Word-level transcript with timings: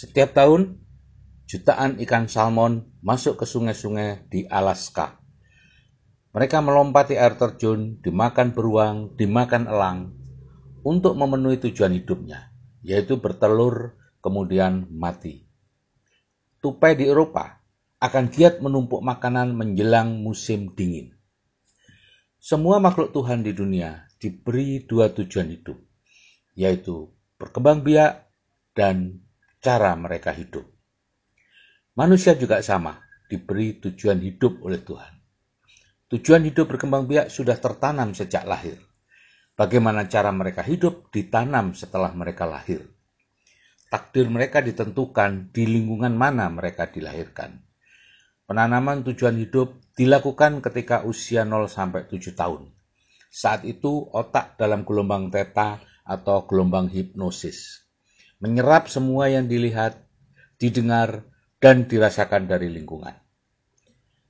Setiap 0.00 0.32
tahun, 0.32 0.80
jutaan 1.44 2.00
ikan 2.00 2.24
salmon 2.24 2.88
masuk 3.04 3.36
ke 3.36 3.44
sungai-sungai 3.44 4.32
di 4.32 4.48
Alaska. 4.48 5.20
Mereka 6.32 6.64
melompati 6.64 7.20
air 7.20 7.36
terjun, 7.36 8.00
dimakan 8.00 8.56
beruang, 8.56 9.12
dimakan 9.20 9.68
elang, 9.68 10.16
untuk 10.80 11.20
memenuhi 11.20 11.60
tujuan 11.60 11.92
hidupnya, 11.92 12.48
yaitu 12.80 13.20
bertelur 13.20 13.92
kemudian 14.24 14.88
mati. 14.88 15.44
Tupai 16.64 16.96
di 16.96 17.04
Eropa 17.04 17.60
akan 18.00 18.32
giat 18.32 18.64
menumpuk 18.64 19.04
makanan 19.04 19.52
menjelang 19.52 20.16
musim 20.24 20.72
dingin. 20.72 21.12
Semua 22.40 22.80
makhluk 22.80 23.12
Tuhan 23.12 23.44
di 23.44 23.52
dunia 23.52 24.08
diberi 24.16 24.80
dua 24.80 25.12
tujuan 25.12 25.52
hidup, 25.52 25.76
yaitu 26.56 27.12
berkembang 27.36 27.84
biak 27.84 28.32
dan 28.72 29.28
cara 29.60 29.92
mereka 29.92 30.32
hidup. 30.32 30.64
Manusia 31.92 32.32
juga 32.32 32.64
sama, 32.64 32.96
diberi 33.28 33.76
tujuan 33.76 34.16
hidup 34.24 34.64
oleh 34.64 34.80
Tuhan. 34.80 35.12
Tujuan 36.08 36.48
hidup 36.48 36.72
berkembang 36.72 37.04
biak 37.04 37.28
sudah 37.28 37.60
tertanam 37.60 38.16
sejak 38.16 38.48
lahir. 38.48 38.80
Bagaimana 39.52 40.08
cara 40.08 40.32
mereka 40.32 40.64
hidup 40.64 41.12
ditanam 41.12 41.76
setelah 41.76 42.08
mereka 42.16 42.48
lahir. 42.48 42.88
Takdir 43.92 44.32
mereka 44.32 44.64
ditentukan 44.64 45.52
di 45.52 45.68
lingkungan 45.68 46.16
mana 46.16 46.48
mereka 46.48 46.88
dilahirkan. 46.88 47.60
Penanaman 48.48 49.04
tujuan 49.04 49.36
hidup 49.36 49.76
dilakukan 49.92 50.64
ketika 50.64 51.04
usia 51.04 51.44
0 51.44 51.68
sampai 51.68 52.08
7 52.08 52.32
tahun. 52.32 52.72
Saat 53.28 53.68
itu 53.68 54.08
otak 54.10 54.56
dalam 54.56 54.88
gelombang 54.88 55.28
teta 55.28 55.84
atau 56.02 56.48
gelombang 56.48 56.88
hipnosis 56.88 57.89
menyerap 58.40 58.88
semua 58.88 59.28
yang 59.28 59.46
dilihat, 59.46 60.00
didengar, 60.56 61.28
dan 61.60 61.84
dirasakan 61.84 62.48
dari 62.48 62.72
lingkungan. 62.72 63.12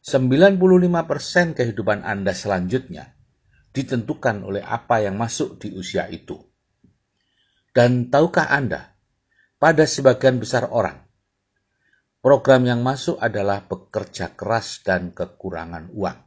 95% 0.00 1.52
kehidupan 1.52 2.00
Anda 2.00 2.32
selanjutnya 2.32 3.12
ditentukan 3.76 4.48
oleh 4.48 4.64
apa 4.64 5.04
yang 5.04 5.20
masuk 5.20 5.60
di 5.60 5.76
usia 5.76 6.08
itu. 6.08 6.40
Dan 7.76 8.08
tahukah 8.08 8.48
Anda, 8.48 8.96
pada 9.60 9.84
sebagian 9.84 10.40
besar 10.40 10.72
orang, 10.72 11.04
program 12.24 12.64
yang 12.64 12.80
masuk 12.80 13.20
adalah 13.20 13.68
bekerja 13.68 14.32
keras 14.32 14.80
dan 14.80 15.12
kekurangan 15.12 15.92
uang. 15.92 16.18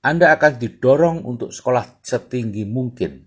Anda 0.00 0.32
akan 0.32 0.56
didorong 0.56 1.28
untuk 1.28 1.52
sekolah 1.52 2.00
setinggi 2.00 2.64
mungkin 2.64 3.26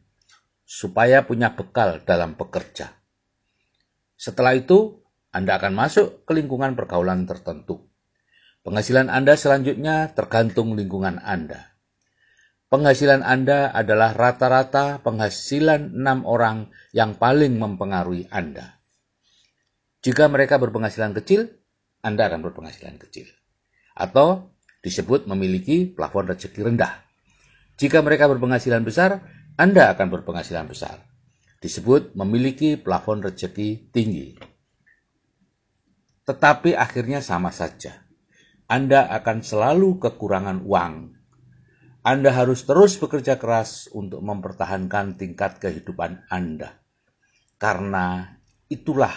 supaya 0.65 1.21
punya 1.21 1.53
bekal 1.53 2.01
dalam 2.01 2.33
bekerja. 2.33 3.02
Setelah 4.23 4.55
itu, 4.55 5.03
Anda 5.35 5.59
akan 5.59 5.75
masuk 5.75 6.23
ke 6.23 6.31
lingkungan 6.31 6.79
pergaulan 6.79 7.27
tertentu. 7.27 7.91
Penghasilan 8.63 9.11
Anda 9.11 9.35
selanjutnya 9.35 10.15
tergantung 10.15 10.79
lingkungan 10.79 11.19
Anda. 11.19 11.75
Penghasilan 12.71 13.19
Anda 13.19 13.67
adalah 13.75 14.15
rata-rata 14.15 15.03
penghasilan 15.03 15.99
enam 15.99 16.23
orang 16.23 16.71
yang 16.95 17.19
paling 17.19 17.59
mempengaruhi 17.59 18.31
Anda. 18.31 18.79
Jika 19.99 20.31
mereka 20.31 20.55
berpenghasilan 20.55 21.11
kecil, 21.19 21.51
Anda 21.99 22.31
akan 22.31 22.47
berpenghasilan 22.47 23.03
kecil. 23.03 23.27
Atau 23.91 24.55
disebut 24.87 25.27
memiliki 25.27 25.83
plafon 25.83 26.31
rezeki 26.31 26.71
rendah. 26.71 26.95
Jika 27.75 27.99
mereka 27.99 28.31
berpenghasilan 28.31 28.87
besar, 28.87 29.19
Anda 29.59 29.91
akan 29.91 30.07
berpenghasilan 30.15 30.71
besar 30.71 31.12
disebut 31.63 32.11
memiliki 32.19 32.75
plafon 32.75 33.23
rezeki 33.23 33.87
tinggi. 33.95 34.35
Tetapi 36.27 36.75
akhirnya 36.75 37.23
sama 37.23 37.55
saja. 37.55 38.03
Anda 38.67 39.07
akan 39.07 39.39
selalu 39.39 40.03
kekurangan 40.03 40.67
uang. 40.67 41.15
Anda 42.03 42.35
harus 42.35 42.67
terus 42.67 42.99
bekerja 42.99 43.39
keras 43.39 43.87
untuk 43.95 44.19
mempertahankan 44.19 45.15
tingkat 45.15 45.63
kehidupan 45.63 46.27
Anda. 46.27 46.83
Karena 47.55 48.27
itulah 48.67 49.15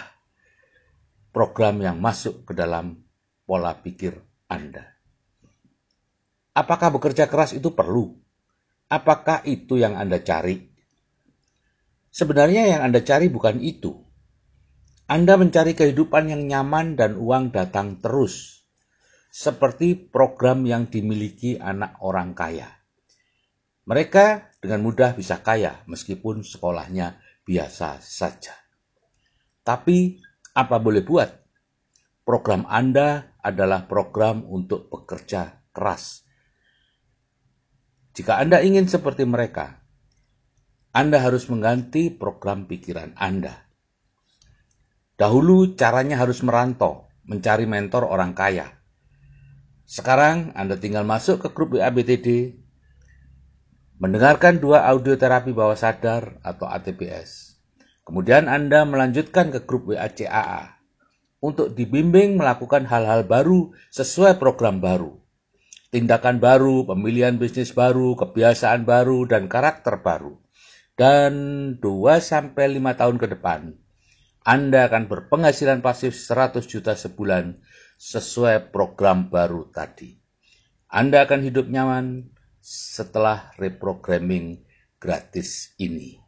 program 1.35 1.83
yang 1.83 1.99
masuk 1.99 2.47
ke 2.47 2.55
dalam 2.55 3.03
pola 3.43 3.75
pikir 3.75 4.15
Anda. 4.47 4.87
Apakah 6.55 6.95
bekerja 6.95 7.27
keras 7.27 7.51
itu 7.51 7.75
perlu? 7.75 8.15
Apakah 8.87 9.43
itu 9.43 9.75
yang 9.75 9.99
Anda 9.99 10.23
cari? 10.23 10.76
Sebenarnya 12.17 12.65
yang 12.65 12.81
Anda 12.81 13.05
cari 13.05 13.29
bukan 13.29 13.61
itu. 13.61 13.93
Anda 15.05 15.37
mencari 15.37 15.77
kehidupan 15.77 16.33
yang 16.33 16.49
nyaman 16.49 16.97
dan 16.97 17.13
uang 17.13 17.53
datang 17.53 18.01
terus, 18.01 18.65
seperti 19.29 19.93
program 19.93 20.65
yang 20.65 20.89
dimiliki 20.89 21.61
anak 21.61 22.01
orang 22.01 22.33
kaya. 22.33 22.73
Mereka 23.85 24.49
dengan 24.57 24.81
mudah 24.81 25.13
bisa 25.13 25.45
kaya 25.45 25.85
meskipun 25.85 26.41
sekolahnya 26.41 27.21
biasa 27.45 28.01
saja. 28.01 28.57
Tapi 29.61 30.17
apa 30.57 30.81
boleh 30.81 31.05
buat? 31.05 31.29
Program 32.25 32.65
Anda 32.65 33.37
adalah 33.45 33.85
program 33.85 34.41
untuk 34.49 34.89
bekerja 34.89 35.69
keras. 35.69 36.25
Jika 38.17 38.41
Anda 38.41 38.65
ingin 38.65 38.89
seperti 38.89 39.21
mereka, 39.29 39.85
anda 40.97 41.21
harus 41.21 41.45
mengganti 41.45 42.09
program 42.09 42.65
pikiran 42.65 43.13
Anda. 43.21 43.53
Dahulu 45.13 45.77
caranya 45.77 46.17
harus 46.17 46.41
merantau, 46.41 47.05
mencari 47.21 47.69
mentor 47.69 48.09
orang 48.09 48.33
kaya. 48.33 48.81
Sekarang 49.85 50.57
Anda 50.57 50.73
tinggal 50.81 51.05
masuk 51.05 51.45
ke 51.45 51.53
grup 51.53 51.77
WABTD, 51.77 52.57
mendengarkan 54.01 54.57
dua 54.57 54.89
audio 54.89 55.13
terapi 55.13 55.53
bawah 55.53 55.77
sadar 55.77 56.41
atau 56.41 56.65
ATPS. 56.65 57.61
Kemudian 58.01 58.49
Anda 58.49 58.81
melanjutkan 58.81 59.53
ke 59.53 59.69
grup 59.69 59.93
WACAA 59.93 60.81
untuk 61.45 61.77
dibimbing 61.77 62.41
melakukan 62.41 62.89
hal-hal 62.89 63.21
baru 63.21 63.69
sesuai 63.93 64.41
program 64.41 64.81
baru. 64.81 65.13
Tindakan 65.93 66.41
baru, 66.41 66.89
pemilihan 66.89 67.37
bisnis 67.37 67.69
baru, 67.69 68.17
kebiasaan 68.17 68.81
baru, 68.81 69.29
dan 69.29 69.45
karakter 69.45 70.01
baru 70.01 70.46
dan 70.97 71.33
2 71.77 71.85
sampai 72.17 72.73
5 72.81 72.99
tahun 72.99 73.17
ke 73.21 73.27
depan 73.37 73.77
Anda 74.41 74.89
akan 74.89 75.05
berpenghasilan 75.05 75.85
pasif 75.85 76.17
100 76.17 76.65
juta 76.65 76.97
sebulan 76.97 77.61
sesuai 78.01 78.73
program 78.73 79.29
baru 79.29 79.69
tadi. 79.69 80.17
Anda 80.89 81.27
akan 81.27 81.45
hidup 81.45 81.67
nyaman 81.69 82.31
setelah 82.63 83.53
reprogramming 83.59 84.63
gratis 84.97 85.75
ini. 85.77 86.26